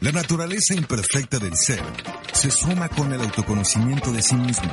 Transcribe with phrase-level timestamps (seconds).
[0.00, 1.82] La naturaleza imperfecta del ser
[2.32, 4.72] se suma con el autoconocimiento de sí mismo,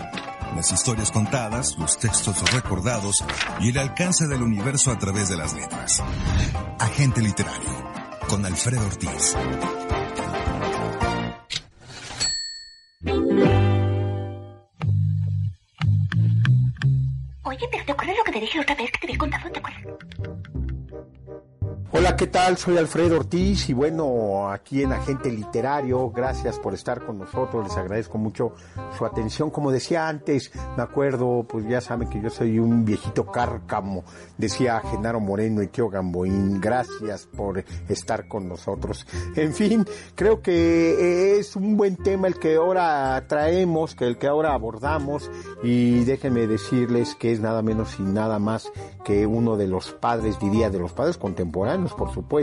[0.56, 3.26] las historias contadas, los textos recordados
[3.60, 6.02] y el alcance del universo a través de las letras.
[6.80, 7.92] Agente literario,
[8.30, 9.36] con Alfredo Ortiz.
[17.44, 18.87] Oye, pero ¿te acuerdas lo que te dije otra vez
[22.56, 27.76] Soy Alfredo Ortiz y bueno, aquí en Agente Literario, gracias por estar con nosotros, les
[27.76, 28.54] agradezco mucho
[28.98, 29.50] su atención.
[29.50, 34.06] Como decía antes, me acuerdo, pues ya saben que yo soy un viejito cárcamo,
[34.38, 39.06] decía Genaro Moreno y Tío Gamboín, gracias por estar con nosotros.
[39.36, 39.86] En fin,
[40.16, 45.30] creo que es un buen tema el que ahora traemos, que el que ahora abordamos
[45.64, 48.72] y déjenme decirles que es nada menos y nada más
[49.04, 52.37] que uno de los padres, diría, de los padres contemporáneos por supuesto,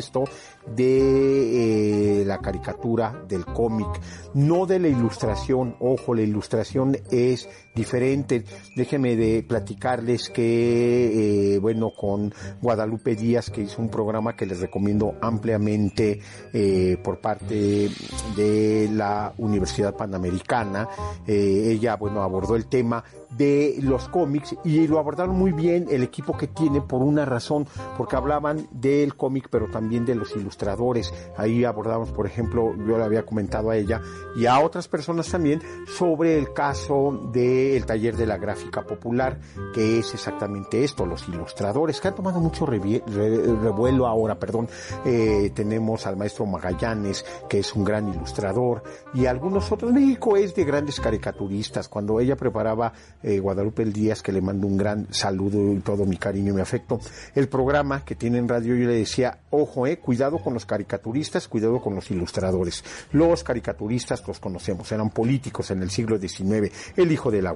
[0.67, 3.89] de eh, la caricatura, del cómic,
[4.35, 5.77] no de la ilustración.
[5.81, 8.45] Ojo, la ilustración es diferente.
[8.77, 14.61] Déjenme de platicarles que, eh, bueno, con Guadalupe Díaz, que hizo un programa que les
[14.61, 16.21] recomiendo ampliamente
[16.53, 17.91] eh, por parte
[18.37, 20.89] de la Universidad Panamericana.
[21.27, 23.05] ella, bueno, abordó el tema
[23.37, 27.67] de los cómics y lo abordaron muy bien el equipo que tiene por una razón,
[27.97, 31.13] porque hablaban del cómic pero también de los ilustradores.
[31.37, 34.01] Ahí abordamos, por ejemplo, yo le había comentado a ella
[34.37, 37.31] y a otras personas también sobre el caso
[37.73, 39.39] del taller de la gráfica popular,
[39.73, 44.69] que es exactamente esto, los ilustradores, que han tomado mucho revuelo ahora, perdón.
[45.05, 48.83] Eh, tenemos al maestro Magallanes, que es un gran ilustrador,
[49.15, 49.93] y algunos otros.
[49.93, 51.89] México es de grandes caricaturistas.
[51.89, 56.05] Cuando ella preparaba eh, Guadalupe el Díaz, que le mando un gran saludo y todo
[56.05, 57.01] mi cariño y mi afecto.
[57.35, 61.49] El programa que tiene en radio, yo le decía, ojo, eh, cuidado con los caricaturistas,
[61.49, 62.85] cuidado con los ilustradores.
[63.13, 67.47] Los caricaturistas los conocemos, eran políticos en el siglo XIX, el hijo del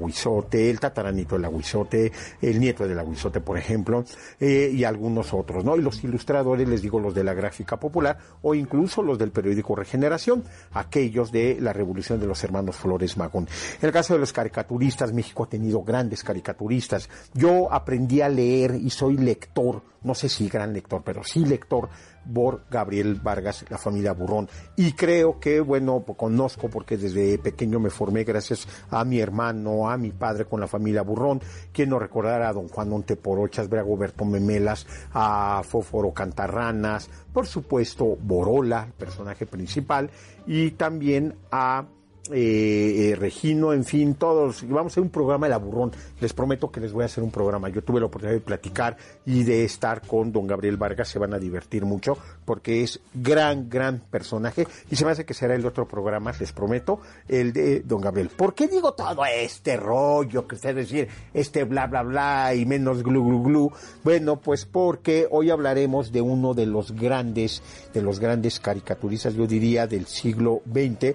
[0.53, 4.05] el tataranito del aguizote, el nieto del aguizote, por ejemplo,
[4.41, 5.77] eh, y algunos otros, ¿no?
[5.77, 9.75] Y los ilustradores, les digo, los de la gráfica popular o incluso los del periódico
[9.75, 13.49] Regeneración, aquellos de la revolución de los hermanos Flores Magón.
[13.81, 17.09] En el caso de los caricaturistas, México ha tenido grandes caricaturistas.
[17.35, 21.89] Yo aprendí a leer y soy lector, no sé si gran lector, pero sí lector
[22.33, 24.49] por Gabriel Vargas, la familia Burrón.
[24.77, 29.97] Y creo que, bueno, conozco porque desde pequeño me formé gracias a mi hermano, a
[29.97, 31.41] mi padre con la familia Burrón,
[31.73, 37.47] quien no recordará a don Juan Monteporochas, ver a Goberto Memelas, a Fóforo Cantarranas, por
[37.47, 40.11] supuesto Borola, personaje principal,
[40.47, 41.87] y también a
[42.33, 44.63] eh, eh, Regino, en fin, todos.
[44.69, 45.93] Vamos a hacer un programa de la burrón.
[46.21, 47.69] Les prometo que les voy a hacer un programa.
[47.69, 51.09] Yo tuve la oportunidad de platicar y de estar con don Gabriel Vargas.
[51.09, 54.67] Se van a divertir mucho porque es gran, gran personaje.
[54.91, 58.31] Y se me hace que será el otro programa, les prometo, el de don Gabriel.
[58.31, 63.03] ¿Por qué digo todo este rollo que usted decir, este bla, bla, bla y menos
[63.03, 63.73] glu, glu, glu?
[64.05, 67.63] Bueno, pues porque hoy hablaremos de uno de los grandes,
[67.93, 71.15] de los grandes caricaturistas, yo diría, del siglo XX,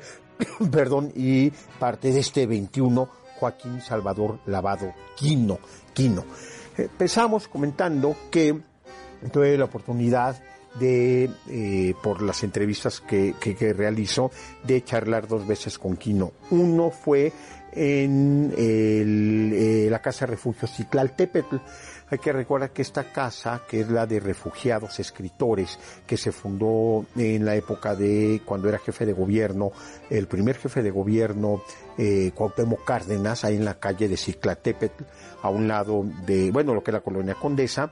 [0.72, 3.10] perdón, y parte de este 21,
[3.40, 5.60] Joaquín Salvador Lavado Quino.
[5.94, 6.24] Quino.
[6.78, 8.60] Empezamos comentando que
[9.32, 10.42] tuve la oportunidad
[10.80, 14.32] de, eh, por las entrevistas que, que, realizó,
[14.64, 16.32] de charlar dos veces con Quino.
[16.52, 17.32] Uno fue
[17.72, 21.58] en eh, la Casa Refugio Ciclaltépetl,
[22.14, 27.08] hay que recordar que esta casa, que es la de refugiados escritores, que se fundó
[27.16, 29.72] en la época de cuando era jefe de gobierno,
[30.12, 31.64] el primer jefe de gobierno,
[31.98, 35.04] eh, Cuauhtémoc Cárdenas, ahí en la calle de Ciclatépetl,
[35.42, 37.92] a un lado de, bueno, lo que es la colonia Condesa,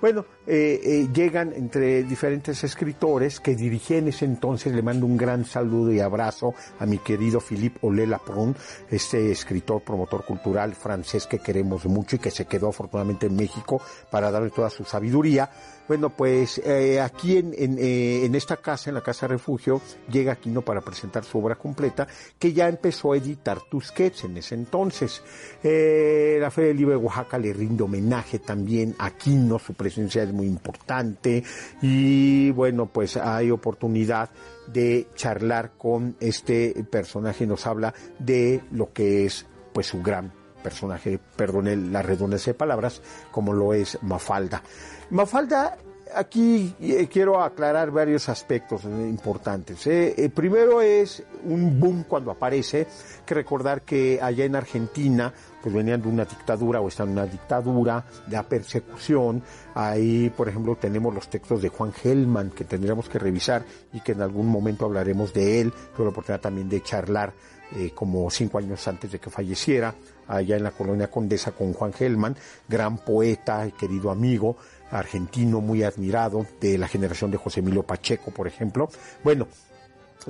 [0.00, 5.16] bueno, eh, eh, llegan entre diferentes escritores que dirigí en ese entonces, le mando un
[5.16, 8.56] gran saludo y abrazo a mi querido Philippe Olela Lapron,
[8.90, 13.80] este escritor, promotor cultural francés que queremos mucho y que se quedó afortunadamente en México
[14.10, 15.48] para darle toda su sabiduría.
[15.90, 20.62] Bueno, pues eh, aquí en, eh, en, esta casa, en la Casa Refugio, llega Aquino
[20.62, 22.06] para presentar su obra completa,
[22.38, 25.20] que ya empezó a editar Tusquets en ese entonces.
[25.64, 30.22] Eh, la Feria del Libro de Oaxaca le rinde homenaje también a Aquino, su presencia
[30.22, 31.42] es importante
[31.82, 34.30] y bueno, pues hay oportunidad
[34.66, 40.32] de charlar con este personaje, nos habla de lo que es pues su gran
[40.62, 44.62] personaje, perdone la redundancia de palabras, como lo es Mafalda.
[45.10, 45.76] Mafalda
[46.14, 49.86] aquí eh, quiero aclarar varios aspectos importantes.
[49.86, 50.30] ¿eh?
[50.34, 52.86] primero es un boom cuando aparece,
[53.24, 57.26] que recordar que allá en Argentina pues venían de una dictadura o están en una
[57.26, 59.42] dictadura, de la persecución.
[59.74, 64.12] Ahí, por ejemplo, tenemos los textos de Juan Gelman que tendríamos que revisar y que
[64.12, 65.72] en algún momento hablaremos de él.
[65.94, 67.32] Tuve la oportunidad también de charlar
[67.76, 69.94] eh, como cinco años antes de que falleciera,
[70.26, 72.36] allá en la colonia Condesa con Juan Gelman,
[72.68, 74.56] gran poeta y querido amigo
[74.90, 78.88] argentino muy admirado de la generación de José Emilio Pacheco, por ejemplo.
[79.22, 79.48] Bueno,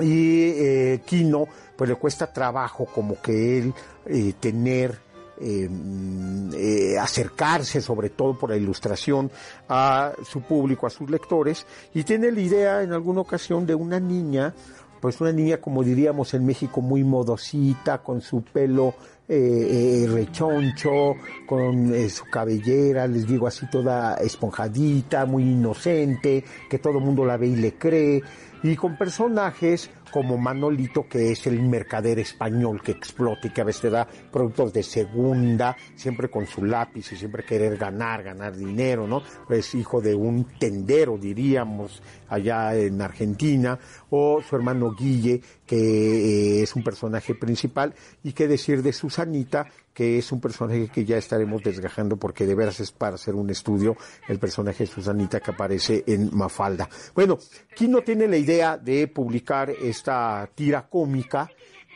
[0.00, 1.46] y eh, Quino,
[1.76, 3.74] pues le cuesta trabajo como que él
[4.06, 5.10] eh, tener
[5.42, 9.30] Em, eh, acercarse sobre todo por la ilustración
[9.70, 11.64] a su público, a sus lectores,
[11.94, 14.52] y tiene la idea en alguna ocasión de una niña,
[15.00, 18.94] pues una niña como diríamos en México muy modosita, con su pelo
[19.28, 21.14] eh, eh, rechoncho,
[21.46, 27.36] con su cabellera, les digo así toda esponjadita, muy inocente, que todo el mundo la
[27.36, 28.22] ve y le cree,
[28.62, 33.64] y con personajes como Manolito, que es el mercader español que explota y que a
[33.64, 38.56] veces te da productos de segunda, siempre con su lápiz y siempre querer ganar, ganar
[38.56, 39.22] dinero, ¿no?
[39.48, 43.78] Es hijo de un tendero, diríamos, allá en Argentina,
[44.10, 47.94] o su hermano Guille, que eh, es un personaje principal,
[48.24, 52.56] y qué decir de Susanita, que es un personaje que ya estaremos desgajando porque de
[52.56, 53.96] veras es para hacer un estudio
[54.26, 56.88] el personaje de Susanita que aparece en Mafalda.
[57.14, 57.38] Bueno,
[57.76, 61.48] ¿quién no tiene la idea de publicar esta tira cómica?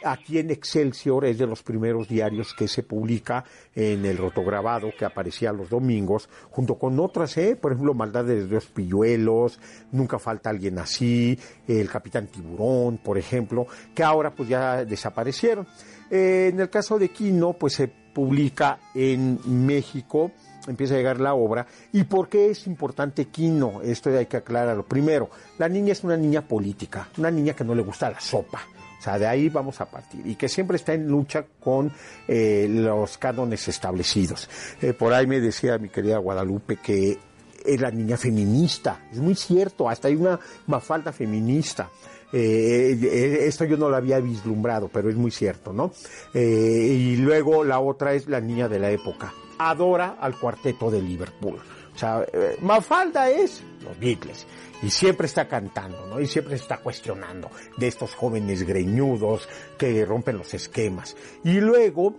[0.05, 5.05] Aquí en Excelsior es de los primeros diarios que se publica en el rotograbado que
[5.05, 7.57] aparecía los domingos, junto con otras, ¿eh?
[7.57, 9.59] por ejemplo, Maldades de los Pilluelos,
[9.93, 15.67] Nunca falta alguien así, El Capitán Tiburón, por ejemplo, que ahora pues ya desaparecieron.
[16.11, 20.31] Eh, en el caso de Quino, pues se publica en México,
[20.67, 21.67] empieza a llegar la obra.
[21.93, 23.83] ¿Y por qué es importante Quino?
[23.83, 24.85] Esto hay que aclararlo.
[24.85, 28.63] Primero, la niña es una niña política, una niña que no le gusta la sopa.
[29.05, 30.27] Sea, de ahí vamos a partir.
[30.27, 31.93] Y que siempre está en lucha con
[32.27, 34.49] eh, los cánones establecidos.
[34.81, 37.19] Eh, por ahí me decía mi querida Guadalupe que
[37.63, 39.03] es la niña feminista.
[39.13, 41.91] Es muy cierto, hasta hay una mafalda feminista.
[42.33, 45.93] Eh, esto yo no lo había vislumbrado, pero es muy cierto, ¿no?
[46.33, 49.35] Y luego la otra es la niña de la época.
[49.59, 51.61] Adora al cuarteto de Liverpool.
[51.95, 52.25] O sea,
[52.61, 54.47] Mafalda es los Beatles.
[54.83, 56.21] Y siempre está cantando, ¿no?
[56.21, 59.49] Y siempre está cuestionando de estos jóvenes greñudos
[59.79, 61.17] que rompen los esquemas.
[61.43, 62.15] Y luego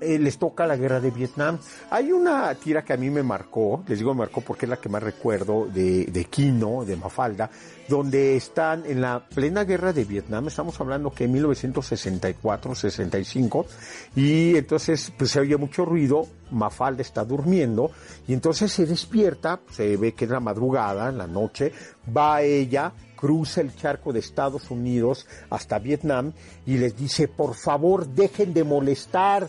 [0.00, 1.58] eh, les toca la guerra de Vietnam.
[1.90, 4.76] Hay una tira que a mí me marcó, les digo me marcó porque es la
[4.76, 7.50] que más recuerdo de, de Kino, de Mafalda,
[7.88, 13.66] donde están en la plena guerra de Vietnam, estamos hablando que en 1964, 65,
[14.14, 17.90] y entonces pues se oye mucho ruido, Mafalda está durmiendo,
[18.26, 21.72] y entonces se despierta, se ve que es la madrugada, en la noche,
[22.14, 26.32] va ella, cruza el charco de Estados Unidos hasta Vietnam
[26.66, 29.48] y les dice, por favor, dejen de molestar,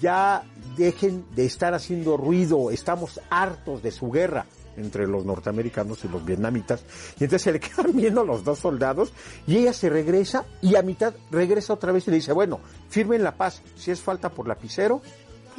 [0.00, 0.44] ya
[0.76, 4.46] dejen de estar haciendo ruido, estamos hartos de su guerra
[4.76, 6.82] entre los norteamericanos y los vietnamitas.
[7.18, 9.12] Y entonces se le quedan viendo los dos soldados
[9.46, 13.22] y ella se regresa y a mitad regresa otra vez y le dice, bueno, firmen
[13.22, 15.02] la paz, si es falta por lapicero,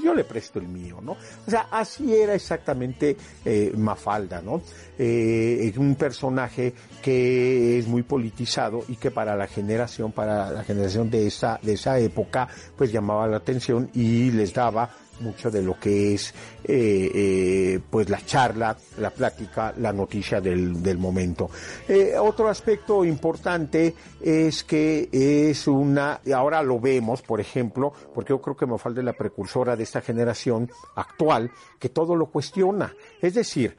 [0.02, 1.14] yo le presto el mío, ¿no?
[1.14, 4.62] O sea, así era exactamente eh, Mafalda, ¿no?
[4.98, 11.10] Eh, un personaje que es muy politizado y que para la generación, para la generación
[11.10, 12.48] de esa, de esa época,
[12.78, 16.34] pues llamaba la atención y les daba mucho de lo que es
[16.64, 21.50] eh, eh, pues la charla, la plática, la noticia del, del momento.
[21.88, 28.42] Eh, otro aspecto importante es que es una, ahora lo vemos, por ejemplo, porque yo
[28.42, 32.94] creo que me falta la precursora de esta generación actual, que todo lo cuestiona.
[33.22, 33.76] Es decir,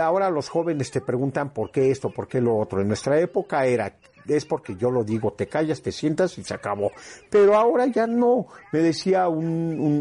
[0.00, 2.80] ahora los jóvenes te preguntan por qué esto, por qué lo otro.
[2.80, 3.94] En nuestra época era
[4.28, 6.92] es porque yo lo digo, te callas, te sientas y se acabó.
[7.30, 8.46] Pero ahora ya no.
[8.72, 9.44] Me decía un,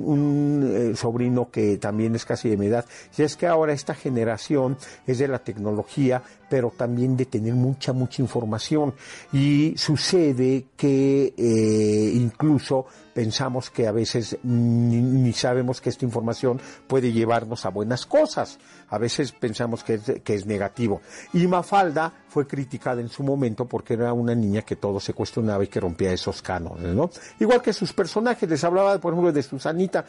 [0.06, 3.94] un, eh, sobrino que también es casi de mi edad, si es que ahora esta
[3.94, 8.94] generación es de la tecnología, pero también de tener mucha, mucha información.
[9.34, 12.86] Y sucede que eh, incluso
[13.18, 18.60] pensamos que a veces ni, sabemos que esta información puede llevarnos a buenas cosas.
[18.90, 21.02] A veces pensamos que es, que es negativo.
[21.34, 25.64] Y Mafalda fue criticada en su momento porque era una niña que todo se cuestionaba
[25.64, 27.10] y que rompía esos cánones, ¿no?
[27.40, 30.06] Igual que sus personajes, les hablaba, por ejemplo, de Susanita.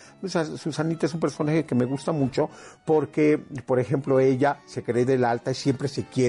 [0.58, 2.50] Susanita es un personaje que me gusta mucho
[2.84, 6.27] porque, por ejemplo, ella se cree de la alta y siempre se quiere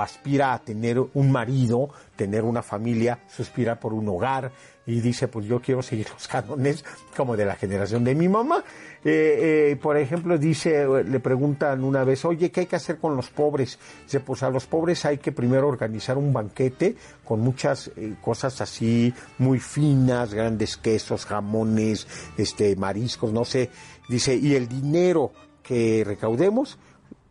[0.00, 4.52] aspira a tener un marido, tener una familia, suspira por un hogar
[4.86, 6.84] y dice, pues yo quiero seguir los cánones
[7.16, 8.64] como de la generación de mi mamá.
[9.04, 13.16] Eh, eh, por ejemplo, dice, le preguntan una vez, oye, ¿qué hay que hacer con
[13.16, 13.78] los pobres?
[14.04, 18.60] Dice, pues a los pobres hay que primero organizar un banquete con muchas eh, cosas
[18.60, 23.70] así muy finas, grandes quesos, jamones, este, mariscos, no sé.
[24.08, 26.78] Dice, y el dinero que recaudemos,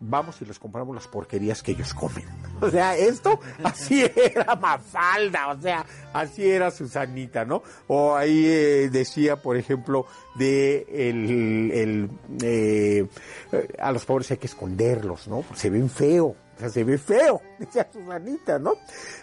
[0.02, 2.26] vamos y les compramos las porquerías que ellos comen.
[2.62, 7.64] O sea, esto así era Mafalda, o sea, así era Susanita, ¿no?
[7.88, 10.06] O ahí eh, decía, por ejemplo,
[10.36, 12.10] de el, el
[12.44, 13.08] eh,
[13.80, 15.44] a los pobres hay que esconderlos, ¿no?
[15.56, 18.74] se ven feo, o sea, se ve feo, decía Susanita, ¿no?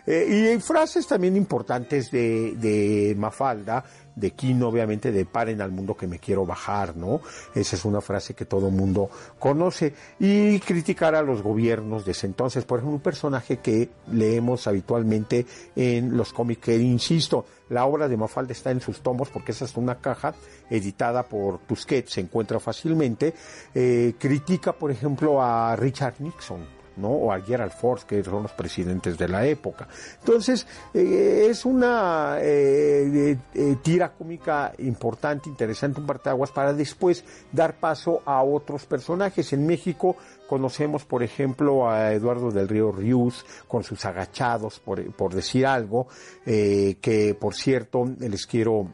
[0.05, 3.85] Eh, y hay frases también importantes de, de Mafalda,
[4.19, 7.21] de Quino, obviamente, de paren al mundo que me quiero bajar, ¿no?
[7.55, 9.95] Esa es una frase que todo mundo conoce.
[10.19, 12.65] Y criticar a los gobiernos de ese entonces.
[12.65, 15.47] Por ejemplo, un personaje que leemos habitualmente
[15.77, 19.67] en los cómics, que insisto, la obra de Mafalda está en sus tomos porque esa
[19.67, 20.35] es una caja
[20.71, 23.35] editada por Tusquets, se encuentra fácilmente.
[23.75, 27.09] Eh, critica, por ejemplo, a Richard Nixon, ¿no?
[27.09, 29.89] O a Gerald Ford, que son los presidentes de la época.
[30.21, 37.79] Entonces, eh, es una eh, eh, tira cómica importante, interesante, un partaguas, para después dar
[37.79, 39.53] paso a otros personajes.
[39.53, 40.17] En México
[40.49, 46.09] conocemos, por ejemplo, a Eduardo del Río Rius, con sus agachados, por, por decir algo,
[46.45, 48.89] que, por cierto, les quiero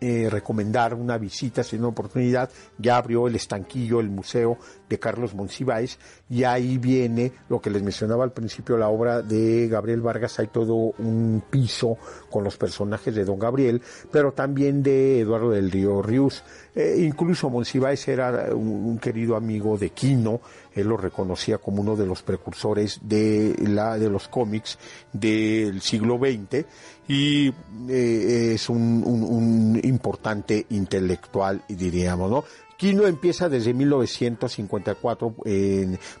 [0.00, 4.56] eh, recomendar una visita, si una oportunidad, ya abrió el estanquillo, el museo
[4.88, 5.98] de Carlos Monsiváis,
[6.30, 10.46] y ahí viene lo que les mencionaba al principio, la obra de Gabriel Vargas, hay
[10.46, 11.98] todo un piso
[12.30, 16.44] con los personajes de Don Gabriel, pero también de Eduardo del Río Rius.
[16.74, 20.40] Eh, incluso Monsiváis era un, querido amigo de Quino,
[20.78, 24.78] él lo reconocía como uno de los precursores de la de los cómics
[25.12, 26.64] del siglo XX
[27.08, 27.48] y
[27.88, 32.44] eh, es un, un, importante intelectual, diríamos, ¿no?
[32.78, 35.34] Quino empieza desde 1954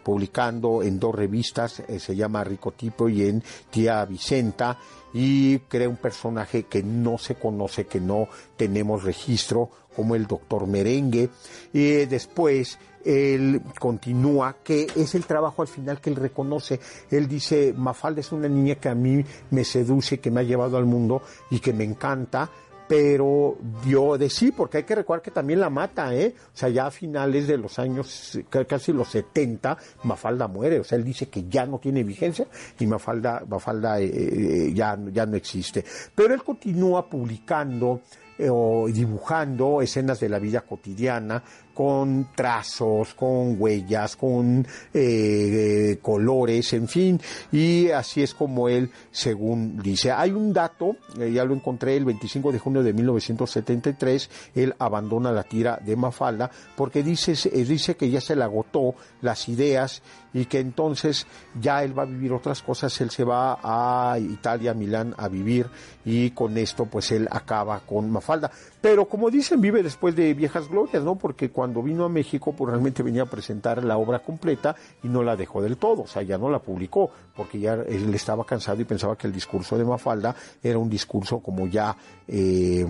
[0.02, 4.76] publicando en dos revistas, eh, se llama Ricotipo y en Tía Vicenta,
[5.14, 10.66] y crea un personaje que no se conoce, que no tenemos registro, como el doctor
[10.66, 11.30] Merengue.
[11.72, 16.80] Y después él continúa, que es el trabajo al final que él reconoce.
[17.10, 20.76] Él dice, Mafalda es una niña que a mí me seduce, que me ha llevado
[20.76, 22.50] al mundo y que me encanta,
[22.88, 26.34] pero dio de sí, porque hay que recordar que también la mata, ¿eh?
[26.54, 30.96] O sea, ya a finales de los años, casi los 70, Mafalda muere, o sea,
[30.96, 32.46] él dice que ya no tiene vigencia
[32.78, 35.84] y Mafalda, Mafalda eh, eh, ya, ya no existe.
[36.14, 38.00] Pero él continúa publicando
[38.38, 41.42] eh, o dibujando escenas de la vida cotidiana
[41.74, 47.20] con trazos, con huellas, con eh, colores, en fin,
[47.52, 50.12] y así es como él, según dice.
[50.12, 55.30] Hay un dato, eh, ya lo encontré, el 25 de junio de 1973, él abandona
[55.32, 57.32] la tira de Mafalda porque dice,
[57.64, 60.02] dice que ya se le agotó las ideas
[60.32, 61.26] y que entonces
[61.60, 65.66] ya él va a vivir otras cosas, él se va a Italia, Milán a vivir
[66.04, 68.50] y con esto pues él acaba con Mafalda.
[68.80, 71.16] Pero como dicen, vive después de viejas glorias, ¿no?
[71.16, 75.22] Porque cuando vino a México pues realmente venía a presentar la obra completa y no
[75.22, 78.80] la dejó del todo, o sea, ya no la publicó porque ya él estaba cansado
[78.80, 82.86] y pensaba que el discurso de Mafalda era un discurso como ya, eh,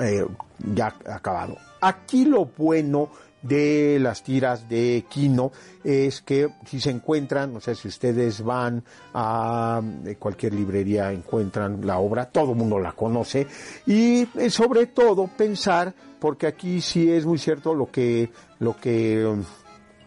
[0.00, 0.26] eh,
[0.74, 1.56] ya acabado.
[1.80, 3.10] Aquí lo bueno
[3.44, 5.52] de las tiras de Quino
[5.84, 8.82] es que si se encuentran, no sé si ustedes van
[9.12, 13.46] a eh, cualquier librería, encuentran la obra, todo el mundo la conoce,
[13.86, 19.26] y eh, sobre todo pensar, porque aquí sí es muy cierto lo que, lo que
[19.26, 19.44] um,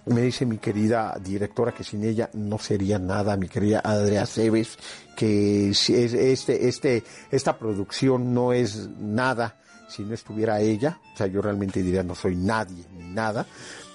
[0.07, 4.79] me dice mi querida directora que sin ella no sería nada, mi querida Adriana Cebes,
[5.15, 11.41] que este, este, esta producción no es nada si no estuviera ella, o sea, yo
[11.41, 13.45] realmente diría no soy nadie ni nada.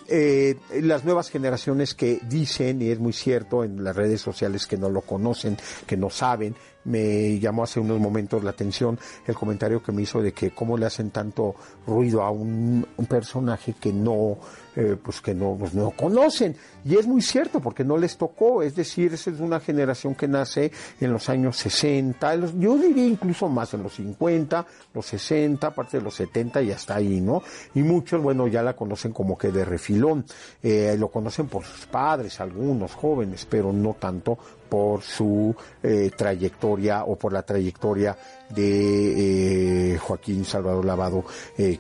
[0.09, 4.77] Eh, las nuevas generaciones que dicen, y es muy cierto en las redes sociales que
[4.77, 5.57] no lo conocen,
[5.87, 10.21] que no saben, me llamó hace unos momentos la atención el comentario que me hizo
[10.21, 11.55] de que cómo le hacen tanto
[11.87, 14.39] ruido a un, personaje que no,
[14.75, 16.57] eh, pues que no, pues no conocen.
[16.85, 20.73] Y es muy cierto porque no les tocó, es decir, es una generación que nace
[21.01, 26.05] en los años 60, yo diría incluso más en los 50, los 60, parte de
[26.05, 27.43] los 70 y hasta ahí, ¿no?
[27.75, 30.25] Y muchos, bueno, ya la conocen como que de refilón,
[30.63, 34.39] eh, lo conocen por sus padres, algunos jóvenes, pero no tanto
[34.73, 38.17] por su eh, trayectoria o por la trayectoria
[38.49, 41.27] de eh, Joaquín Salvador Lavado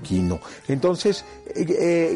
[0.03, 0.41] Quino.
[0.69, 1.25] Entonces,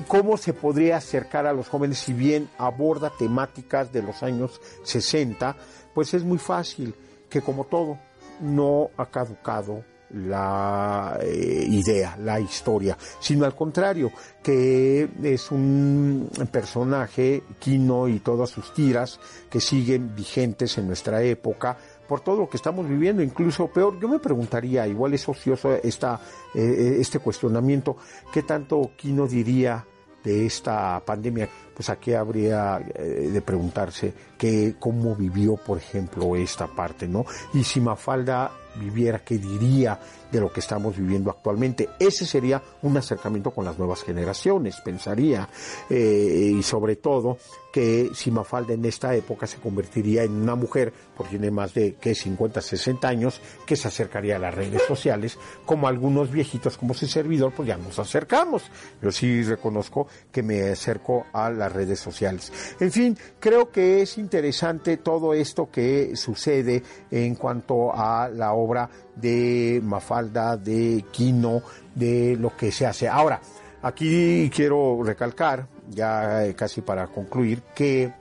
[0.06, 5.56] ¿cómo se podría acercar a los jóvenes si bien aborda temáticas de los años 60?
[5.94, 6.94] Pues es muy fácil,
[7.30, 7.98] que como todo,
[8.40, 17.42] no ha caducado la eh, idea, la historia, sino al contrario, que es un personaje,
[17.58, 19.18] Quino y todas sus tiras,
[19.50, 23.98] que siguen vigentes en nuestra época, por todo lo que estamos viviendo, incluso peor.
[24.00, 26.20] Yo me preguntaría, igual es ocioso esta,
[26.54, 27.96] eh, este cuestionamiento,
[28.32, 29.84] ¿qué tanto Quino diría
[30.22, 31.48] de esta pandemia?
[31.74, 37.24] Pues aquí habría eh, de preguntarse que cómo vivió, por ejemplo, esta parte, ¿no?
[37.52, 39.98] Y si Mafalda viviera, qué diría
[40.30, 41.88] de lo que estamos viviendo actualmente.
[41.98, 45.48] Ese sería un acercamiento con las nuevas generaciones, pensaría,
[45.90, 47.38] eh, y sobre todo
[47.76, 51.96] que si Mafalda en esta época se convertiría en una mujer, porque tiene más de
[51.96, 56.94] que 50, 60 años, que se acercaría a las redes sociales, como algunos viejitos como
[56.94, 58.62] su servidor, pues ya nos acercamos.
[59.02, 62.50] Yo sí reconozco que me acerco a las redes sociales.
[62.80, 68.88] En fin, creo que es interesante todo esto que sucede en cuanto a la obra
[69.16, 71.62] de Mafalda, de Quino,
[71.94, 73.08] de lo que se hace.
[73.08, 73.40] Ahora,
[73.82, 78.12] aquí quiero recalcar, ya eh, casi para concluir, que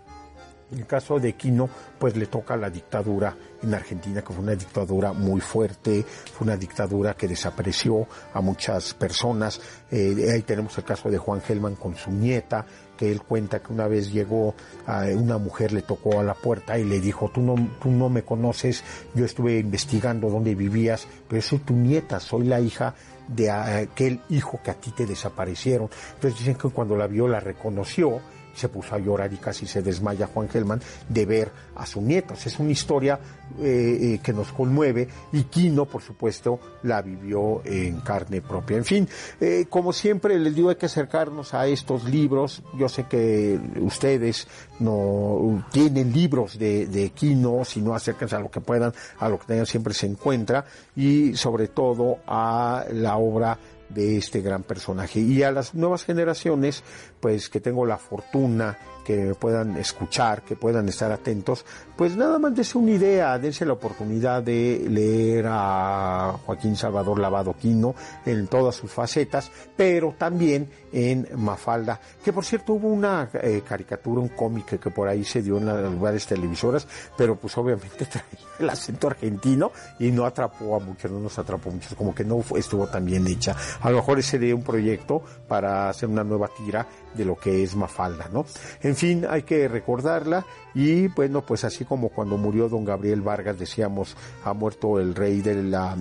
[0.72, 1.70] el caso de Quino,
[2.00, 6.58] pues le toca la dictadura en Argentina, que fue una dictadura muy fuerte, fue una
[6.58, 9.60] dictadura que desapareció a muchas personas.
[9.92, 12.66] Eh, ahí tenemos el caso de Juan Gelman con su nieta,
[12.98, 14.56] que él cuenta que una vez llegó,
[14.86, 18.10] a una mujer le tocó a la puerta y le dijo, tú no, tú no
[18.10, 22.96] me conoces, yo estuve investigando dónde vivías, pero soy tu nieta, soy la hija
[23.28, 25.90] de aquel hijo que a ti te desaparecieron.
[26.16, 28.22] Entonces dicen que cuando la vio la reconoció,
[28.56, 32.34] se puso a llorar y casi se desmaya Juan Gelman de ver a su nieto.
[32.34, 33.20] Es una historia
[33.62, 38.78] eh, eh, que nos conmueve y Quino, por supuesto, la vivió en carne propia.
[38.78, 39.08] En fin,
[39.40, 42.64] eh, como siempre les digo, hay que acercarnos a estos libros.
[42.78, 44.48] Yo sé que ustedes
[44.80, 49.40] no tienen libros de, de Quino, si no acérquense a lo que puedan, a lo
[49.40, 53.58] que tengan siempre se encuentra y sobre todo a la obra
[53.90, 55.20] de este gran personaje.
[55.20, 56.84] Y a las nuevas generaciones,
[57.20, 62.54] pues que tengo la fortuna que puedan escuchar, que puedan estar atentos, pues nada más
[62.54, 67.96] dense una idea, dense la oportunidad de leer a Joaquín Salvador Lavado Quino
[68.26, 74.22] en todas sus facetas, pero también en Mafalda, que por cierto hubo una eh, caricatura,
[74.22, 78.26] un cómic que por ahí se dio en las lugares televisoras, pero pues obviamente traía
[78.60, 82.24] el acento argentino y no atrapó a muchos, no nos atrapó a muchos, como que
[82.24, 83.56] no estuvo tan bien hecha.
[83.82, 87.64] A lo mejor ese sería un proyecto para hacer una nueva tira de lo que
[87.64, 88.46] es Mafalda, ¿no?
[88.82, 93.58] En fin, hay que recordarla y bueno, pues así como cuando murió don Gabriel Vargas
[93.58, 95.56] decíamos, ha muerto el rey de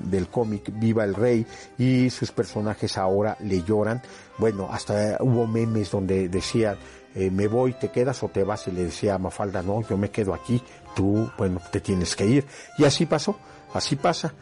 [0.04, 1.46] del cómic, viva el rey
[1.78, 4.02] y sus personajes ahora le lloran.
[4.38, 6.76] Bueno, hasta hubo memes donde decían,
[7.14, 9.96] eh, me voy, te quedas o te vas y le decía a Mafalda, no, yo
[9.96, 10.60] me quedo aquí,
[10.96, 12.44] tú, bueno, te tienes que ir.
[12.76, 13.36] Y así pasó,
[13.74, 14.32] así pasa.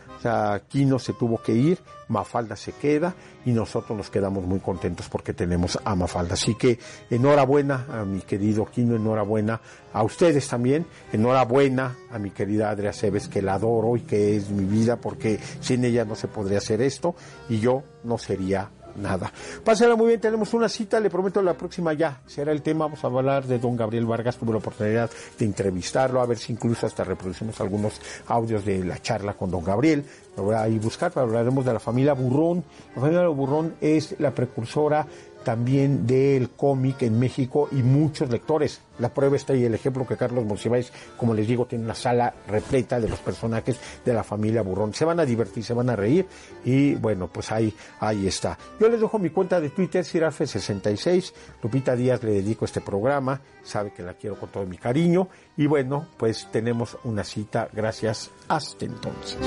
[0.68, 3.12] Quino se tuvo que ir, Mafalda se queda
[3.44, 6.34] y nosotros nos quedamos muy contentos porque tenemos a Mafalda.
[6.34, 6.78] Así que
[7.10, 9.60] enhorabuena a mi querido Quino, enhorabuena
[9.92, 14.48] a ustedes también, enhorabuena a mi querida Adria Cebes que la adoro y que es
[14.50, 17.16] mi vida porque sin ella no se podría hacer esto
[17.48, 19.32] y yo no sería nada.
[19.64, 23.02] Pásenla muy bien, tenemos una cita, le prometo la próxima ya será el tema, vamos
[23.04, 26.86] a hablar de don Gabriel Vargas, tuve la oportunidad de entrevistarlo, a ver si incluso
[26.86, 30.04] hasta reproducimos algunos audios de la charla con don Gabriel,
[30.36, 34.30] lo voy a ir buscar, hablaremos de la familia Burrón, la familia Burrón es la
[34.30, 35.06] precursora
[35.42, 38.80] también del cómic en México y muchos lectores.
[38.98, 42.34] La prueba está ahí el ejemplo que Carlos Monsiváis, como les digo, tiene una sala
[42.46, 44.94] repleta de los personajes de la familia Burrón.
[44.94, 46.26] Se van a divertir, se van a reír
[46.64, 48.58] y bueno, pues ahí, ahí está.
[48.80, 51.32] Yo les dejo mi cuenta de Twitter, Sirafe66.
[51.62, 55.66] Lupita Díaz le dedico este programa, sabe que la quiero con todo mi cariño y
[55.66, 57.68] bueno, pues tenemos una cita.
[57.72, 58.30] Gracias.
[58.48, 59.38] Hasta entonces.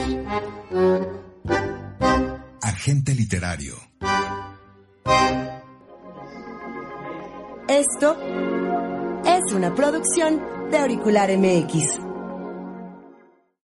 [2.61, 3.75] Agente literario.
[7.67, 8.15] Esto
[9.25, 11.99] es una producción de Auricular MX.